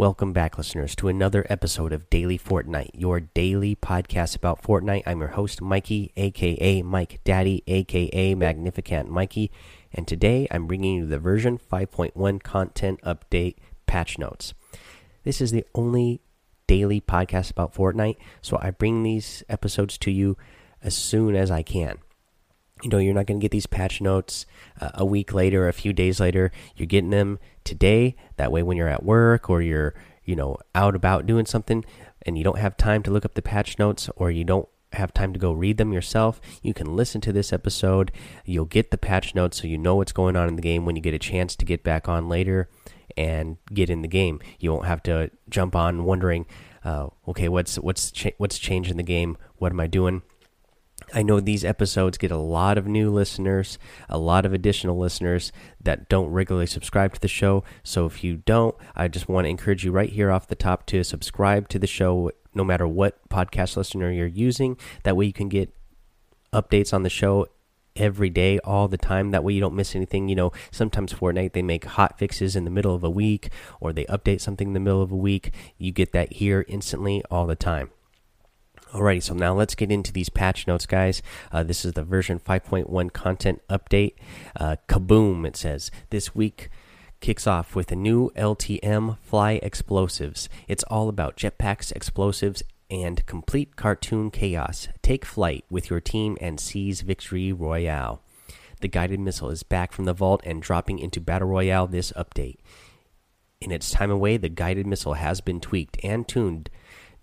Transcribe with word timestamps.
Welcome 0.00 0.32
back, 0.32 0.56
listeners, 0.56 0.96
to 0.96 1.08
another 1.08 1.46
episode 1.50 1.92
of 1.92 2.08
Daily 2.08 2.38
Fortnite, 2.38 2.92
your 2.94 3.20
daily 3.20 3.76
podcast 3.76 4.34
about 4.34 4.62
Fortnite. 4.62 5.02
I'm 5.04 5.18
your 5.18 5.28
host, 5.28 5.60
Mikey, 5.60 6.10
aka 6.16 6.80
Mike 6.80 7.20
Daddy, 7.22 7.62
aka 7.66 8.34
Magnificent 8.34 9.10
Mikey, 9.10 9.50
and 9.92 10.08
today 10.08 10.48
I'm 10.50 10.66
bringing 10.66 10.94
you 10.94 11.06
the 11.06 11.18
version 11.18 11.58
5.1 11.58 12.42
content 12.42 12.98
update 13.02 13.56
patch 13.84 14.18
notes. 14.18 14.54
This 15.24 15.42
is 15.42 15.50
the 15.50 15.66
only 15.74 16.22
daily 16.66 17.02
podcast 17.02 17.50
about 17.50 17.74
Fortnite, 17.74 18.16
so 18.40 18.58
I 18.58 18.70
bring 18.70 19.02
these 19.02 19.44
episodes 19.50 19.98
to 19.98 20.10
you 20.10 20.38
as 20.82 20.96
soon 20.96 21.36
as 21.36 21.50
I 21.50 21.62
can 21.62 21.98
you 22.82 22.90
know 22.90 22.98
you're 22.98 23.14
not 23.14 23.26
going 23.26 23.38
to 23.38 23.44
get 23.44 23.50
these 23.50 23.66
patch 23.66 24.00
notes 24.00 24.46
uh, 24.80 24.90
a 24.94 25.04
week 25.04 25.32
later 25.32 25.68
a 25.68 25.72
few 25.72 25.92
days 25.92 26.20
later 26.20 26.50
you're 26.76 26.86
getting 26.86 27.10
them 27.10 27.38
today. 27.64 28.16
That 28.36 28.52
way 28.52 28.62
when 28.62 28.76
you're 28.76 28.88
at 28.88 29.04
work 29.04 29.48
or 29.48 29.62
you're 29.62 29.94
you 30.24 30.36
know 30.36 30.56
out 30.74 30.94
about 30.94 31.26
doing 31.26 31.46
something 31.46 31.84
and 32.22 32.36
you 32.36 32.44
don't 32.44 32.58
have 32.58 32.76
time 32.76 33.02
to 33.04 33.10
look 33.10 33.24
up 33.24 33.34
the 33.34 33.42
patch 33.42 33.78
notes 33.78 34.10
or 34.16 34.30
you 34.30 34.44
don't 34.44 34.68
have 34.92 35.14
time 35.14 35.32
to 35.32 35.38
go 35.38 35.52
read 35.52 35.76
them 35.76 35.92
yourself 35.92 36.40
you 36.62 36.74
can 36.74 36.96
listen 36.96 37.20
to 37.20 37.32
this 37.32 37.52
episode. 37.52 38.10
You'll 38.44 38.64
get 38.64 38.90
the 38.90 38.98
patch 38.98 39.34
notes 39.34 39.60
so 39.60 39.68
you 39.68 39.78
know 39.78 39.94
what's 39.94 40.12
going 40.12 40.36
on 40.36 40.48
in 40.48 40.56
the 40.56 40.62
game 40.62 40.84
when 40.84 40.96
you 40.96 41.02
get 41.02 41.14
a 41.14 41.18
chance 41.18 41.54
to 41.56 41.64
get 41.64 41.84
back 41.84 42.08
on 42.08 42.28
later 42.28 42.68
and 43.16 43.56
get 43.72 43.90
in 43.90 44.02
the 44.02 44.08
game. 44.08 44.40
You 44.58 44.72
won't 44.72 44.86
have 44.86 45.02
to 45.04 45.30
jump 45.48 45.76
on 45.76 46.04
wondering 46.04 46.46
uh, 46.82 47.08
okay 47.28 47.48
what's 47.48 47.76
what's 47.76 48.10
cha 48.10 48.30
what's 48.38 48.58
changed 48.58 48.90
in 48.90 48.96
the 48.96 49.02
game? 49.02 49.36
What 49.56 49.70
am 49.70 49.80
i 49.80 49.86
doing 49.86 50.22
I 51.12 51.22
know 51.22 51.40
these 51.40 51.64
episodes 51.64 52.18
get 52.18 52.30
a 52.30 52.36
lot 52.36 52.78
of 52.78 52.86
new 52.86 53.10
listeners, 53.10 53.78
a 54.08 54.18
lot 54.18 54.46
of 54.46 54.52
additional 54.52 54.98
listeners 54.98 55.52
that 55.80 56.08
don't 56.08 56.28
regularly 56.28 56.66
subscribe 56.66 57.14
to 57.14 57.20
the 57.20 57.28
show. 57.28 57.64
So 57.82 58.06
if 58.06 58.22
you 58.22 58.36
don't, 58.36 58.74
I 58.94 59.08
just 59.08 59.28
want 59.28 59.44
to 59.46 59.50
encourage 59.50 59.84
you 59.84 59.92
right 59.92 60.10
here 60.10 60.30
off 60.30 60.48
the 60.48 60.54
top 60.54 60.86
to 60.86 61.02
subscribe 61.04 61.68
to 61.70 61.78
the 61.78 61.86
show 61.86 62.30
no 62.54 62.64
matter 62.64 62.86
what 62.86 63.28
podcast 63.28 63.76
listener 63.76 64.10
you're 64.10 64.26
using. 64.26 64.76
That 65.04 65.16
way 65.16 65.26
you 65.26 65.32
can 65.32 65.48
get 65.48 65.74
updates 66.52 66.92
on 66.92 67.02
the 67.02 67.10
show 67.10 67.46
every 67.96 68.30
day 68.30 68.58
all 68.60 68.88
the 68.88 68.96
time 68.96 69.30
that 69.30 69.42
way 69.42 69.52
you 69.52 69.60
don't 69.60 69.74
miss 69.74 69.96
anything 69.96 70.28
you 70.28 70.34
know 70.34 70.52
sometimes 70.70 71.12
fortnite 71.12 71.52
they 71.52 71.62
make 71.62 71.84
hot 71.84 72.18
fixes 72.18 72.54
in 72.54 72.64
the 72.64 72.70
middle 72.70 72.94
of 72.94 73.02
a 73.02 73.10
week 73.10 73.50
or 73.80 73.92
they 73.92 74.04
update 74.04 74.40
something 74.40 74.68
in 74.68 74.74
the 74.74 74.80
middle 74.80 75.02
of 75.02 75.10
a 75.10 75.16
week 75.16 75.52
you 75.76 75.90
get 75.90 76.12
that 76.12 76.34
here 76.34 76.64
instantly 76.68 77.22
all 77.30 77.46
the 77.46 77.56
time 77.56 77.90
Alrighty, 78.92 79.22
so 79.22 79.34
now 79.34 79.54
let's 79.54 79.76
get 79.76 79.92
into 79.92 80.12
these 80.12 80.28
patch 80.28 80.66
notes, 80.66 80.84
guys. 80.84 81.22
Uh, 81.52 81.62
this 81.62 81.84
is 81.84 81.92
the 81.92 82.02
version 82.02 82.40
5.1 82.40 83.12
content 83.12 83.62
update. 83.70 84.14
Uh, 84.56 84.76
kaboom, 84.88 85.46
it 85.46 85.56
says. 85.56 85.92
This 86.10 86.34
week 86.34 86.70
kicks 87.20 87.46
off 87.46 87.76
with 87.76 87.92
a 87.92 87.96
new 87.96 88.30
LTM 88.30 89.18
Fly 89.18 89.60
Explosives. 89.62 90.48
It's 90.66 90.82
all 90.84 91.08
about 91.08 91.36
jetpacks, 91.36 91.92
explosives, 91.92 92.64
and 92.90 93.24
complete 93.26 93.76
cartoon 93.76 94.28
chaos. 94.32 94.88
Take 95.02 95.24
flight 95.24 95.64
with 95.70 95.88
your 95.88 96.00
team 96.00 96.36
and 96.40 96.58
seize 96.58 97.02
Victory 97.02 97.52
Royale. 97.52 98.20
The 98.80 98.88
guided 98.88 99.20
missile 99.20 99.50
is 99.50 99.62
back 99.62 99.92
from 99.92 100.06
the 100.06 100.14
vault 100.14 100.42
and 100.44 100.60
dropping 100.60 100.98
into 100.98 101.20
Battle 101.20 101.46
Royale 101.46 101.86
this 101.86 102.10
update. 102.12 102.56
In 103.60 103.70
its 103.70 103.90
time 103.90 104.10
away, 104.10 104.36
the 104.36 104.48
guided 104.48 104.86
missile 104.86 105.14
has 105.14 105.40
been 105.40 105.60
tweaked 105.60 105.98
and 106.02 106.26
tuned 106.26 106.70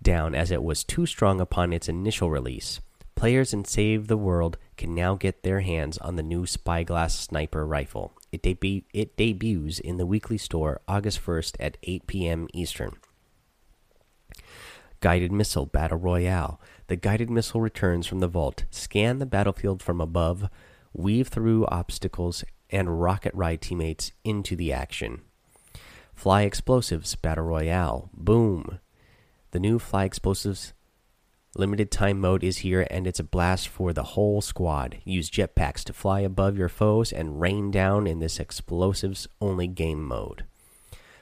down 0.02 0.34
as 0.34 0.50
it 0.50 0.62
was 0.62 0.84
too 0.84 1.06
strong 1.06 1.40
upon 1.40 1.72
its 1.72 1.88
initial 1.88 2.30
release. 2.30 2.80
Players 3.14 3.52
in 3.52 3.64
Save 3.64 4.06
the 4.06 4.16
World 4.16 4.58
can 4.76 4.94
now 4.94 5.16
get 5.16 5.42
their 5.42 5.60
hands 5.60 5.98
on 5.98 6.14
the 6.14 6.22
new 6.22 6.46
Spyglass 6.46 7.18
Sniper 7.18 7.66
Rifle. 7.66 8.12
It, 8.30 8.42
debu 8.42 8.84
it 8.94 9.16
debuts 9.16 9.80
in 9.80 9.96
the 9.96 10.06
weekly 10.06 10.38
store 10.38 10.80
August 10.86 11.20
1st 11.24 11.56
at 11.58 11.78
8 11.82 12.06
p.m. 12.06 12.48
Eastern. 12.54 12.92
Guided 15.00 15.32
Missile 15.32 15.66
Battle 15.66 15.98
Royale. 15.98 16.60
The 16.86 16.96
guided 16.96 17.28
missile 17.28 17.60
returns 17.60 18.06
from 18.06 18.20
the 18.20 18.28
vault. 18.28 18.64
Scan 18.70 19.18
the 19.18 19.26
battlefield 19.26 19.82
from 19.82 20.00
above, 20.00 20.48
weave 20.92 21.28
through 21.28 21.66
obstacles, 21.66 22.44
and 22.70 23.00
rocket 23.00 23.34
ride 23.34 23.60
teammates 23.60 24.12
into 24.24 24.54
the 24.54 24.72
action. 24.72 25.22
Fly 26.14 26.42
Explosives 26.42 27.14
Battle 27.14 27.44
Royale. 27.44 28.10
Boom. 28.12 28.78
The 29.50 29.58
new 29.58 29.78
Fly 29.78 30.04
Explosives 30.04 30.74
limited 31.56 31.90
time 31.90 32.20
mode 32.20 32.44
is 32.44 32.58
here 32.58 32.86
and 32.90 33.06
it's 33.06 33.18
a 33.18 33.24
blast 33.24 33.66
for 33.66 33.94
the 33.94 34.02
whole 34.02 34.42
squad. 34.42 34.98
Use 35.04 35.30
jetpacks 35.30 35.82
to 35.84 35.94
fly 35.94 36.20
above 36.20 36.58
your 36.58 36.68
foes 36.68 37.12
and 37.12 37.40
rain 37.40 37.70
down 37.70 38.06
in 38.06 38.18
this 38.18 38.38
explosives 38.38 39.26
only 39.40 39.66
game 39.66 40.04
mode. 40.04 40.44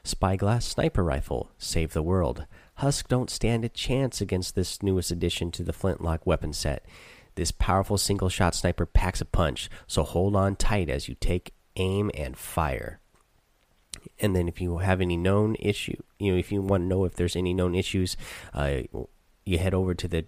Spyglass 0.02 0.66
Sniper 0.66 1.04
Rifle 1.04 1.52
Save 1.56 1.92
the 1.92 2.02
World. 2.02 2.46
Husk 2.76 3.06
don't 3.06 3.30
stand 3.30 3.64
a 3.64 3.68
chance 3.68 4.20
against 4.20 4.56
this 4.56 4.82
newest 4.82 5.12
addition 5.12 5.52
to 5.52 5.62
the 5.62 5.72
Flintlock 5.72 6.26
weapon 6.26 6.52
set. 6.52 6.84
This 7.36 7.52
powerful 7.52 7.96
single 7.96 8.28
shot 8.28 8.56
sniper 8.56 8.86
packs 8.86 9.20
a 9.20 9.24
punch, 9.24 9.70
so 9.86 10.02
hold 10.02 10.34
on 10.34 10.56
tight 10.56 10.90
as 10.90 11.08
you 11.08 11.14
take 11.14 11.54
aim 11.76 12.10
and 12.14 12.36
fire 12.36 13.00
and 14.20 14.34
then 14.34 14.48
if 14.48 14.60
you 14.60 14.78
have 14.78 15.00
any 15.00 15.16
known 15.16 15.56
issue, 15.58 16.00
you 16.18 16.32
know, 16.32 16.38
if 16.38 16.50
you 16.52 16.62
want 16.62 16.84
to 16.84 16.86
know 16.86 17.04
if 17.04 17.14
there's 17.14 17.36
any 17.36 17.54
known 17.54 17.74
issues, 17.74 18.16
uh, 18.54 18.80
you 19.44 19.58
head 19.58 19.74
over 19.74 19.94
to 19.94 20.08
the 20.08 20.24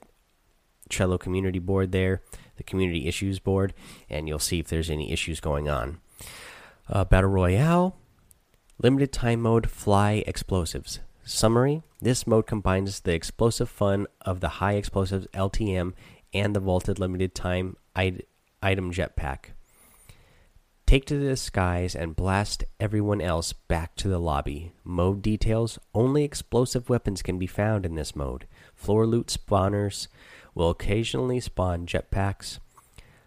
Trello 0.89 1.19
community 1.19 1.59
board 1.59 1.93
there, 1.93 2.22
the 2.56 2.62
community 2.62 3.06
issues 3.06 3.38
board, 3.38 3.75
and 4.09 4.28
you'll 4.28 4.38
see 4.38 4.59
if 4.59 4.69
there's 4.69 4.91
any 4.91 5.12
issues 5.12 5.41
going 5.41 5.69
on. 5.69 6.00
Uh, 6.88 7.05
Battle 7.05 7.31
Royale, 7.31 7.97
limited 8.81 9.12
time 9.12 9.43
mode, 9.43 9.69
fly 9.69 10.22
explosives. 10.27 11.00
Summary 11.25 11.83
This 12.00 12.27
mode 12.27 12.47
combines 12.47 13.00
the 13.00 13.12
explosive 13.12 13.69
fun 13.69 14.06
of 14.22 14.41
the 14.41 14.49
high 14.49 14.75
explosives 14.75 15.27
LTM 15.34 15.93
and 16.33 16.56
the 16.56 16.61
vaulted 16.61 16.99
limited 16.99 17.34
time 17.34 17.77
item 17.94 18.93
jetpack. 18.93 19.50
Take 20.88 21.04
to 21.04 21.19
the 21.19 21.37
skies 21.37 21.94
and 21.94 22.16
blast 22.16 22.65
everyone 22.81 23.21
else 23.21 23.53
back 23.53 23.94
to 23.97 24.09
the 24.09 24.19
lobby. 24.19 24.72
Mode 24.84 25.21
details 25.21 25.78
Only 25.94 26.25
explosive 26.25 26.88
weapons 26.88 27.21
can 27.21 27.38
be 27.38 27.47
found 27.47 27.84
in 27.84 27.94
this 27.94 28.16
mode. 28.16 28.47
Floor 28.75 29.06
loot 29.06 29.26
spawners 29.26 30.09
will 30.54 30.71
occasionally 30.71 31.41
spawn 31.41 31.84
jetpacks. 31.84 32.59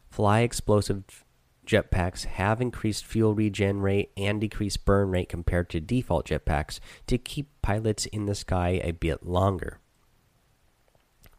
Fly 0.10 0.40
explosive 0.40 1.24
jetpacks 1.64 2.26
have 2.26 2.62
increased 2.62 3.06
fuel 3.06 3.36
regen 3.36 3.80
rate 3.80 4.10
and 4.18 4.42
decreased 4.42 4.84
burn 4.84 5.12
rate 5.12 5.30
compared 5.30 5.70
to 5.70 5.80
default 5.80 6.30
jetpacks 6.30 6.80
to 7.06 7.20
keep 7.20 7.48
pilots 7.62 8.08
in 8.08 8.26
the 8.26 8.34
sky 8.34 8.82
a 8.84 8.90
bit 8.90 9.24
longer. 9.24 9.78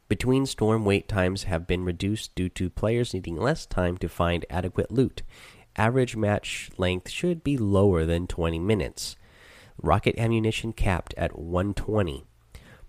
Between 0.07 0.47
storm 0.47 0.85
wait 0.85 1.09
times 1.09 1.45
have 1.45 1.67
been 1.67 1.85
reduced 1.85 2.37
due 2.37 2.51
to 2.51 2.71
players 2.71 3.13
needing 3.13 3.37
less 3.37 3.67
time 3.67 3.97
to 3.99 4.09
find 4.09 4.47
adequate 4.51 4.93
loot 4.93 5.23
average 5.77 6.17
match 6.17 6.71
length 6.77 7.11
should 7.11 7.43
be 7.43 7.57
lower 7.57 8.05
than 8.05 8.27
20 8.27 8.59
minutes. 8.59 9.17
Rocket 9.81 10.19
ammunition 10.19 10.73
capped 10.73 11.15
at 11.17 11.39
120. 11.39 12.25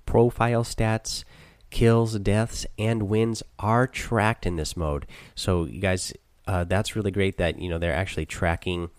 Profile 0.05 0.63
stats, 0.63 1.23
kills, 1.69 2.19
deaths, 2.19 2.65
and 2.77 3.03
wins 3.03 3.41
are 3.57 3.87
tracked 3.87 4.45
in 4.45 4.57
this 4.57 4.77
mode. 4.77 5.07
So, 5.33 5.65
you 5.65 5.79
guys, 5.79 6.13
uh, 6.47 6.63
that's 6.65 6.95
really 6.95 7.11
great 7.11 7.37
that 7.37 7.59
you 7.59 7.69
know 7.69 7.79
they're 7.79 7.95
actually 7.95 8.25
tracking. 8.25 8.89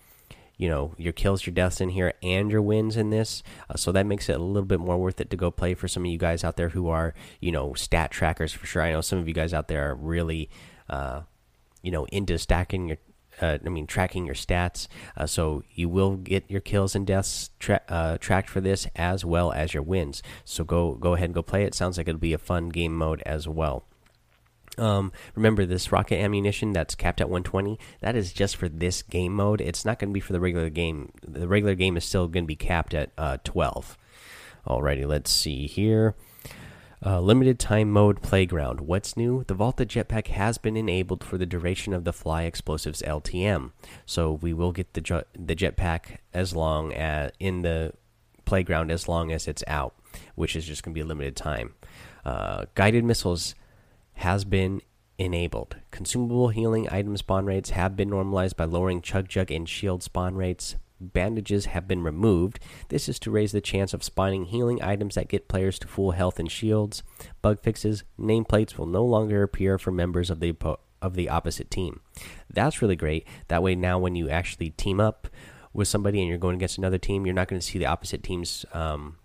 You 0.57 0.69
know 0.69 0.95
your 0.97 1.13
kills, 1.13 1.47
your 1.47 1.55
deaths 1.55 1.81
in 1.81 1.91
here, 1.91 2.15
and 2.23 2.51
your 2.51 2.63
wins 2.63 2.97
in 2.97 3.11
this. 3.11 3.43
Uh, 3.69 3.77
so 3.77 3.91
that 3.93 4.07
makes 4.07 4.29
it 4.29 4.37
a 4.37 4.43
little 4.43 4.67
bit 4.67 4.81
more 4.81 4.97
worth 4.97 5.21
it 5.21 5.31
to 5.31 5.37
go 5.37 5.51
play 5.51 5.75
for 5.75 5.89
some 5.89 6.05
of 6.05 6.11
you 6.11 6.19
guys 6.19 6.45
out 6.45 6.57
there 6.57 6.71
who 6.71 6.89
are, 6.89 7.13
you 7.41 7.51
know, 7.51 7.75
stat 7.75 8.11
trackers 8.13 8.53
for 8.53 8.67
sure. 8.67 8.83
I 8.83 8.93
know 8.93 9.01
some 9.01 9.19
of 9.19 9.27
you 9.27 9.35
guys 9.35 9.53
out 9.53 9.69
there 9.69 9.91
are 9.91 9.95
really, 9.95 10.49
uh, 10.89 11.23
you 11.83 11.91
know, 11.91 12.07
into 12.07 12.39
stacking 12.39 12.87
your 12.89 12.99
I 13.41 13.59
mean, 13.59 13.87
tracking 13.87 14.27
your 14.27 14.35
stats. 14.35 14.89
Uh, 15.17 15.27
so 15.27 15.63
you 15.73 15.89
will 15.89 16.17
get 16.17 16.51
your 16.51 16.61
kills 16.61 16.95
and 16.95 17.07
deaths 17.07 17.51
tra 17.59 17.81
uh, 17.89 18.19
tracked 18.19 18.49
for 18.49 18.61
this 18.61 18.87
as 18.97 19.25
well 19.25 19.53
as 19.53 19.75
your 19.75 19.83
wins. 19.83 20.23
So 20.45 20.65
go 20.65 20.95
go 20.95 21.15
ahead 21.15 21.27
and 21.27 21.35
go 21.35 21.43
play 21.43 21.65
it. 21.65 21.75
Sounds 21.75 21.99
like 21.99 22.09
it'll 22.09 22.19
be 22.19 22.33
a 22.33 22.39
fun 22.39 22.69
game 22.69 22.95
mode 22.95 23.23
as 23.27 23.49
well. 23.49 23.85
Um, 24.77 25.13
remember 25.35 25.67
this 25.67 25.93
rocket 25.93 26.17
ammunition 26.17 26.73
that's 26.73 26.95
capped 26.95 27.21
at 27.21 27.29
120. 27.29 27.79
That 28.01 28.17
is 28.17 28.33
just 28.33 28.57
for 28.57 28.69
this 28.69 29.03
game 29.03 29.35
mode. 29.35 29.61
It's 29.61 29.85
not 29.85 29.99
going 29.99 30.11
to 30.11 30.15
be 30.15 30.21
for 30.21 30.33
the 30.33 30.41
regular 30.41 30.71
game. 30.71 31.13
The 31.27 31.47
regular 31.47 31.75
game 31.75 31.97
is 31.97 32.05
still 32.05 32.27
going 32.29 32.45
to 32.45 32.49
be 32.49 32.57
capped 32.57 32.95
at 32.95 33.13
uh, 33.17 33.39
12. 33.45 33.97
Alrighty, 34.67 35.07
let's 35.07 35.31
see 35.31 35.67
here. 35.67 36.15
Uh, 37.07 37.21
limited 37.21 37.59
time 37.59 37.91
mode 37.91 38.23
playground. 38.23 38.81
What's 38.81 39.15
new? 39.15 39.45
The 39.47 39.53
Vaulted 39.53 39.91
Jetpack 39.91 40.29
has 40.29 40.57
been 40.57 40.75
enabled 40.75 41.23
for 41.23 41.37
the 41.37 41.45
duration 41.45 41.93
of 41.93 42.05
the 42.05 42.15
Fly 42.15 42.45
Explosives 42.45 43.03
LTM. 43.03 43.73
So 44.07 44.33
we 44.33 44.55
will 44.55 44.73
get 44.73 44.95
the 44.95 45.27
the 45.39 45.55
jetpack 45.55 46.19
as 46.33 46.57
long 46.57 46.95
as 46.95 47.33
in 47.39 47.61
the 47.61 47.93
playground 48.47 48.91
as 48.91 49.07
long 49.07 49.33
as 49.33 49.47
it's 49.47 49.63
out, 49.67 49.95
which 50.35 50.57
is 50.57 50.65
just 50.65 50.83
going 50.83 50.95
to 50.95 50.99
be 50.99 51.03
a 51.03 51.05
limited 51.05 51.37
time. 51.37 51.75
Uh, 52.25 52.65
guided 52.75 53.05
missiles 53.05 53.55
has 54.15 54.47
been 54.47 54.81
enabled. 55.19 55.77
Consumable 55.91 56.49
healing 56.49 56.89
item 56.91 57.19
spawn 57.19 57.45
rates 57.45 57.71
have 57.71 57.97
been 57.97 58.09
normalized 58.09 58.57
by 58.57 58.65
lowering 58.65 59.03
Chug 59.03 59.29
Jug 59.29 59.51
and 59.51 59.69
Shield 59.69 60.03
spawn 60.03 60.37
rates. 60.37 60.77
Bandages 61.13 61.67
have 61.67 61.87
been 61.87 62.03
removed. 62.03 62.59
This 62.89 63.09
is 63.09 63.19
to 63.21 63.31
raise 63.31 63.53
the 63.53 63.61
chance 63.61 63.93
of 63.93 64.03
spawning 64.03 64.47
healing 64.47 64.83
items 64.83 65.15
that 65.15 65.29
get 65.29 65.49
players 65.49 65.79
to 65.81 65.89
full 65.89 66.13
health 66.13 66.39
and 66.39 66.51
shields. 66.51 67.03
Bug 67.43 67.61
fixes 67.61 68.05
nameplates 68.19 68.79
will 68.79 68.87
no 68.87 69.05
longer 69.05 69.43
appear 69.43 69.79
for 69.79 69.91
members 69.91 70.31
of 70.31 70.41
the 70.41 70.55
of 71.03 71.15
the 71.15 71.29
opposite 71.29 71.71
team. 71.71 72.01
That's 72.49 72.81
really 72.81 72.97
great. 72.97 73.29
That 73.49 73.63
way, 73.63 73.75
now 73.75 73.99
when 73.99 74.17
you 74.17 74.31
actually 74.31 74.71
team 74.71 75.01
up 75.01 75.29
with 75.75 75.87
somebody 75.87 76.21
and 76.21 76.29
you're 76.29 76.39
going 76.39 76.57
against 76.57 76.79
another 76.79 76.99
team, 76.99 77.27
you're 77.27 77.35
not 77.35 77.49
going 77.49 77.61
to 77.61 77.67
see 77.67 77.79
the 77.79 77.87
opposite 77.87 78.23
team's 78.23 78.65
um, 78.73 79.19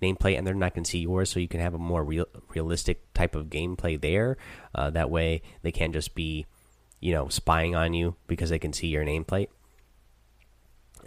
nameplate 0.00 0.38
and 0.38 0.46
they're 0.46 0.54
not 0.54 0.74
going 0.74 0.84
to 0.84 0.90
see 0.90 1.00
yours, 1.00 1.30
so 1.30 1.40
you 1.40 1.48
can 1.48 1.60
have 1.60 1.74
a 1.74 1.78
more 1.78 2.02
real, 2.02 2.26
realistic 2.54 3.12
type 3.12 3.34
of 3.34 3.46
gameplay 3.46 4.00
there. 4.00 4.38
Uh, 4.74 4.88
that 4.90 5.10
way, 5.10 5.42
they 5.62 5.72
can't 5.72 5.92
just 5.92 6.14
be, 6.14 6.46
you 7.00 7.12
know, 7.12 7.28
spying 7.28 7.74
on 7.74 7.92
you 7.92 8.16
because 8.26 8.50
they 8.50 8.58
can 8.58 8.72
see 8.72 8.86
your 8.86 9.04
nameplate. 9.04 9.48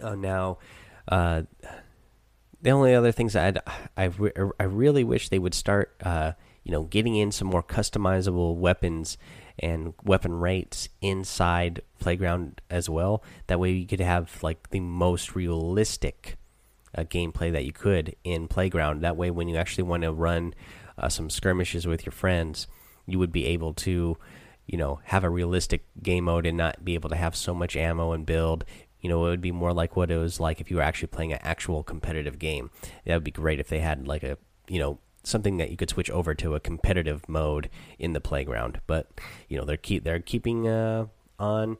Uh, 0.00 0.14
now, 0.14 0.58
uh, 1.08 1.42
the 2.60 2.70
only 2.70 2.94
other 2.94 3.12
things 3.12 3.36
I'd, 3.36 3.58
I, 3.96 4.04
re 4.04 4.32
I 4.58 4.64
really 4.64 5.04
wish 5.04 5.28
they 5.28 5.38
would 5.38 5.54
start, 5.54 5.94
uh, 6.02 6.32
you 6.64 6.72
know, 6.72 6.84
getting 6.84 7.14
in 7.14 7.30
some 7.32 7.48
more 7.48 7.62
customizable 7.62 8.56
weapons 8.56 9.18
and 9.58 9.94
weapon 10.04 10.34
rates 10.40 10.88
inside 11.00 11.80
playground 11.98 12.60
as 12.70 12.90
well. 12.90 13.22
That 13.46 13.60
way, 13.60 13.72
you 13.72 13.86
could 13.86 14.00
have 14.00 14.42
like 14.42 14.70
the 14.70 14.80
most 14.80 15.34
realistic 15.34 16.36
uh, 16.96 17.04
gameplay 17.04 17.52
that 17.52 17.64
you 17.64 17.72
could 17.72 18.16
in 18.24 18.48
playground. 18.48 19.00
That 19.00 19.16
way, 19.16 19.30
when 19.30 19.48
you 19.48 19.56
actually 19.56 19.84
want 19.84 20.02
to 20.02 20.12
run 20.12 20.54
uh, 20.98 21.08
some 21.08 21.30
skirmishes 21.30 21.86
with 21.86 22.04
your 22.04 22.12
friends, 22.12 22.66
you 23.06 23.18
would 23.18 23.32
be 23.32 23.46
able 23.46 23.72
to, 23.74 24.16
you 24.66 24.78
know, 24.78 25.00
have 25.04 25.24
a 25.24 25.30
realistic 25.30 25.84
game 26.02 26.24
mode 26.24 26.46
and 26.46 26.56
not 26.56 26.84
be 26.84 26.94
able 26.94 27.10
to 27.10 27.16
have 27.16 27.36
so 27.36 27.54
much 27.54 27.76
ammo 27.76 28.12
and 28.12 28.26
build. 28.26 28.64
You 29.00 29.08
know, 29.08 29.26
it 29.26 29.30
would 29.30 29.40
be 29.40 29.52
more 29.52 29.72
like 29.72 29.96
what 29.96 30.10
it 30.10 30.16
was 30.16 30.40
like 30.40 30.60
if 30.60 30.70
you 30.70 30.76
were 30.76 30.82
actually 30.82 31.08
playing 31.08 31.32
an 31.32 31.38
actual 31.42 31.82
competitive 31.82 32.38
game. 32.38 32.70
That 33.04 33.14
would 33.14 33.24
be 33.24 33.30
great 33.30 33.60
if 33.60 33.68
they 33.68 33.80
had 33.80 34.08
like 34.08 34.22
a, 34.22 34.38
you 34.68 34.78
know, 34.78 34.98
something 35.22 35.56
that 35.56 35.70
you 35.70 35.76
could 35.76 35.90
switch 35.90 36.10
over 36.10 36.34
to 36.34 36.54
a 36.54 36.60
competitive 36.60 37.28
mode 37.28 37.68
in 37.98 38.12
the 38.12 38.20
playground. 38.20 38.80
But 38.86 39.08
you 39.48 39.56
know, 39.58 39.64
they're 39.64 39.76
keep 39.76 40.04
they're 40.04 40.20
keeping 40.20 40.68
uh, 40.68 41.06
on 41.38 41.78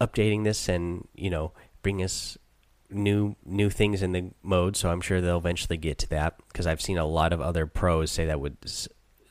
updating 0.00 0.44
this 0.44 0.68
and 0.68 1.06
you 1.14 1.28
know 1.28 1.52
bring 1.82 2.02
us 2.02 2.38
new 2.90 3.36
new 3.44 3.70
things 3.70 4.02
in 4.02 4.12
the 4.12 4.30
mode, 4.42 4.76
so 4.76 4.90
I'm 4.90 5.00
sure 5.00 5.20
they'll 5.20 5.38
eventually 5.38 5.76
get 5.76 5.98
to 5.98 6.08
that 6.10 6.36
because 6.48 6.66
I've 6.66 6.80
seen 6.80 6.98
a 6.98 7.06
lot 7.06 7.32
of 7.32 7.40
other 7.40 7.66
pros 7.66 8.10
say 8.10 8.26
that 8.26 8.40
would 8.40 8.56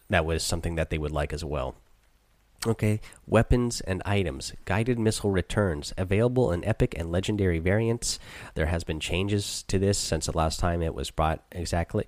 that 0.09 0.25
was 0.25 0.43
something 0.43 0.75
that 0.75 0.89
they 0.89 0.97
would 0.97 1.11
like 1.11 1.33
as 1.33 1.43
well. 1.43 1.75
Okay, 2.67 2.99
weapons 3.25 3.79
and 3.81 4.01
items. 4.05 4.51
Guided 4.65 4.99
missile 4.99 5.31
returns 5.31 5.93
available 5.97 6.51
in 6.51 6.65
epic 6.65 6.93
and 6.97 7.09
legendary 7.09 7.59
variants. 7.59 8.19
There 8.55 8.65
has 8.65 8.83
been 8.83 8.99
changes 8.99 9.63
to 9.69 9.79
this 9.79 9.97
since 9.97 10.25
the 10.25 10.37
last 10.37 10.59
time 10.59 10.81
it 10.81 10.93
was 10.93 11.09
brought 11.09 11.41
exactly. 11.53 12.05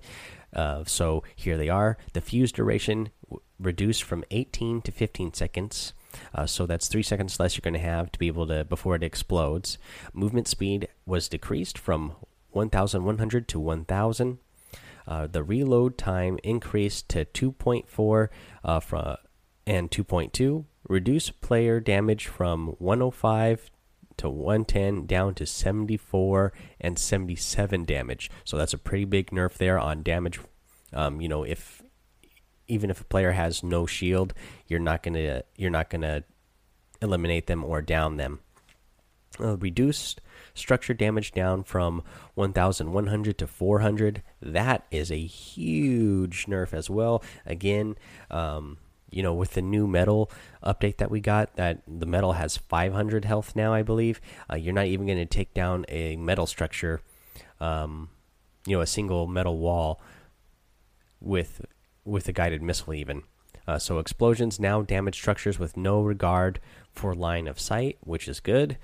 Uh, 0.54 0.84
so 0.86 1.22
here 1.34 1.56
they 1.56 1.70
are. 1.70 1.96
The 2.12 2.20
fuse 2.20 2.52
duration 2.52 3.10
reduced 3.58 4.02
from 4.02 4.24
18 4.30 4.82
to 4.82 4.92
15 4.92 5.32
seconds. 5.32 5.94
Uh, 6.34 6.44
so 6.44 6.66
that's 6.66 6.88
three 6.88 7.02
seconds 7.02 7.40
less 7.40 7.56
you're 7.56 7.62
going 7.62 7.72
to 7.72 7.80
have 7.80 8.12
to 8.12 8.18
be 8.18 8.26
able 8.26 8.46
to 8.48 8.64
before 8.64 8.94
it 8.94 9.02
explodes. 9.02 9.78
Movement 10.12 10.48
speed 10.48 10.88
was 11.06 11.30
decreased 11.30 11.78
from 11.78 12.12
1,100 12.50 13.48
to 13.48 13.58
1,000. 13.58 14.38
Uh, 15.06 15.26
the 15.26 15.42
reload 15.42 15.96
time 15.96 16.38
increased 16.44 17.08
to 17.08 17.24
2.4 17.24 18.28
uh, 18.62 18.80
from 18.80 19.16
and 19.66 19.90
2.2. 19.90 20.64
Reduce 20.88 21.30
player 21.30 21.80
damage 21.80 22.26
from 22.26 22.74
105 22.78 23.70
to 24.18 24.28
110 24.28 25.06
down 25.06 25.34
to 25.34 25.46
74 25.46 26.52
and 26.80 26.98
77 26.98 27.84
damage. 27.84 28.30
So 28.44 28.56
that's 28.56 28.74
a 28.74 28.78
pretty 28.78 29.04
big 29.04 29.30
nerf 29.30 29.54
there 29.54 29.78
on 29.78 30.02
damage. 30.02 30.40
Um, 30.92 31.20
you 31.20 31.28
know, 31.28 31.44
if 31.44 31.82
even 32.68 32.90
if 32.90 33.00
a 33.00 33.04
player 33.04 33.32
has 33.32 33.62
no 33.62 33.86
shield, 33.86 34.34
you're 34.66 34.80
not 34.80 35.02
gonna 35.02 35.42
you're 35.56 35.70
not 35.70 35.90
gonna 35.90 36.24
eliminate 37.00 37.46
them 37.46 37.64
or 37.64 37.82
down 37.82 38.16
them. 38.16 38.40
Uh, 39.40 39.56
reduced 39.56 40.20
structure 40.54 40.92
damage 40.92 41.32
down 41.32 41.64
from 41.64 42.02
1100 42.34 43.38
to 43.38 43.46
400 43.46 44.22
that 44.42 44.86
is 44.90 45.10
a 45.10 45.24
huge 45.24 46.44
nerf 46.44 46.74
as 46.74 46.90
well 46.90 47.22
again 47.46 47.96
um, 48.30 48.76
you 49.12 49.22
know 49.22 49.34
with 49.34 49.54
the 49.54 49.62
new 49.62 49.86
metal 49.86 50.30
update 50.64 50.96
that 50.96 51.10
we 51.10 51.20
got 51.20 51.54
that 51.56 51.82
the 51.86 52.06
metal 52.06 52.32
has 52.32 52.56
500 52.56 53.24
health 53.24 53.54
now 53.54 53.72
i 53.72 53.82
believe 53.82 54.20
uh, 54.50 54.56
you're 54.56 54.74
not 54.74 54.86
even 54.86 55.06
going 55.06 55.18
to 55.18 55.26
take 55.26 55.52
down 55.54 55.84
a 55.88 56.16
metal 56.16 56.46
structure 56.46 57.00
um, 57.60 58.08
you 58.66 58.76
know 58.76 58.82
a 58.82 58.86
single 58.86 59.26
metal 59.26 59.58
wall 59.58 60.00
with 61.20 61.64
with 62.04 62.28
a 62.28 62.32
guided 62.32 62.62
missile 62.62 62.94
even. 62.94 63.22
Uh, 63.66 63.78
so 63.78 63.98
explosions 63.98 64.58
now 64.58 64.82
damage 64.82 65.14
structures 65.14 65.58
with 65.58 65.76
no 65.76 66.02
regard 66.02 66.58
for 66.92 67.14
line 67.14 67.46
of 67.46 67.60
sight, 67.60 67.96
which 68.00 68.26
is 68.26 68.40
good. 68.40 68.76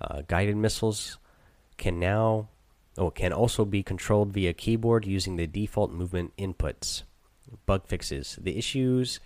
Uh, 0.00 0.22
guided 0.26 0.56
missiles 0.56 1.18
can 1.76 2.00
now, 2.00 2.48
oh, 2.96 3.10
can 3.10 3.32
also 3.32 3.64
be 3.64 3.82
controlled 3.82 4.32
via 4.32 4.54
keyboard 4.54 5.04
using 5.06 5.36
the 5.36 5.46
default 5.46 5.92
movement 5.92 6.32
inputs. 6.38 7.02
Bug 7.66 7.86
fixes: 7.86 8.38
the 8.40 8.56
issues 8.56 9.20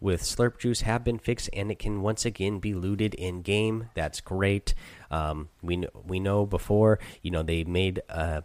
with 0.00 0.22
Slurp 0.22 0.58
Juice 0.58 0.82
have 0.82 1.04
been 1.04 1.18
fixed, 1.18 1.50
and 1.52 1.70
it 1.70 1.78
can 1.78 2.02
once 2.02 2.24
again 2.24 2.58
be 2.58 2.74
looted 2.74 3.14
in 3.14 3.42
game. 3.42 3.88
That's 3.94 4.20
great. 4.20 4.74
Um, 5.10 5.48
we 5.62 5.84
we 6.06 6.20
know 6.20 6.46
before, 6.46 6.98
you 7.22 7.30
know, 7.30 7.42
they 7.42 7.64
made 7.64 8.02
a 8.08 8.42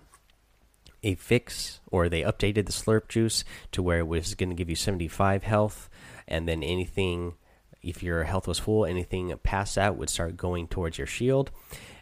a 1.04 1.16
fix 1.16 1.80
or 1.90 2.10
they 2.10 2.22
updated 2.22 2.66
the 2.68 2.72
slurp 2.72 3.08
juice 3.08 3.44
to 3.72 3.82
where 3.82 4.00
it 4.00 4.08
was 4.08 4.36
going 4.36 4.50
to 4.50 4.56
give 4.56 4.70
you 4.70 4.76
75 4.76 5.44
health 5.44 5.90
and 6.28 6.48
then 6.48 6.62
anything 6.64 7.34
if 7.82 8.04
your 8.04 8.24
health 8.24 8.48
was 8.48 8.60
full 8.60 8.86
anything 8.86 9.34
past 9.44 9.76
that 9.76 9.98
would 9.98 10.10
start 10.10 10.38
going 10.38 10.68
towards 10.68 10.98
your 10.98 11.08
shield 11.08 11.52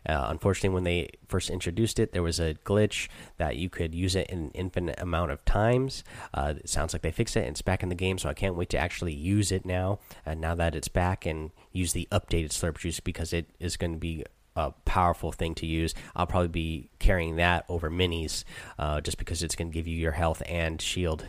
uh, 0.08 0.28
unfortunately 0.30 0.74
when 0.74 0.84
they 0.84 1.10
first 1.28 1.50
introduced 1.50 2.00
it 2.00 2.12
there 2.12 2.24
was 2.24 2.40
a 2.40 2.56
glitch 2.66 3.08
that 3.38 3.56
you 3.56 3.70
could 3.70 3.94
use 3.94 4.16
it 4.16 4.30
an 4.32 4.52
infinite 4.54 5.00
amount 5.00 5.32
of 5.32 5.44
times 5.46 6.04
uh, 6.34 6.54
it 6.58 6.70
sounds 6.70 6.94
like 6.94 7.02
they 7.02 7.12
fixed 7.12 7.36
it 7.36 7.42
and 7.42 7.50
it's 7.50 7.62
back 7.62 7.84
in 7.84 7.90
the 7.90 7.96
game 7.96 8.18
so 8.18 8.30
i 8.30 8.34
can't 8.34 8.56
wait 8.56 8.70
to 8.70 8.78
actually 8.78 9.14
use 9.14 9.52
it 9.52 9.66
now 9.66 10.00
and 10.26 10.40
now 10.40 10.56
that 10.56 10.76
it's 10.76 10.88
back 10.88 11.26
and 11.26 11.52
use 11.72 11.94
the 11.94 12.08
updated 12.12 12.50
slurp 12.50 12.78
juice 12.78 13.00
because 13.00 13.34
it 13.34 13.50
is 13.60 13.78
going 13.78 13.94
to 13.94 14.00
be 14.00 14.24
a 14.56 14.72
powerful 14.86 15.32
thing 15.32 15.56
to 15.56 15.66
use. 15.66 15.94
I'll 16.16 16.28
probably 16.28 16.50
be 16.50 16.90
carrying 17.00 17.38
that 17.38 17.66
over 17.70 17.90
minis 17.90 18.44
uh, 18.78 19.00
just 19.02 19.18
because 19.18 19.42
it's 19.42 19.56
going 19.56 19.72
to 19.72 19.74
give 19.74 19.88
you 19.88 19.96
your 19.96 20.12
health 20.12 20.44
and 20.48 20.82
shield. 20.82 21.26